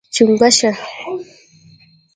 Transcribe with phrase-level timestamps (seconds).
[0.03, 0.69] 🐸 چنګوښه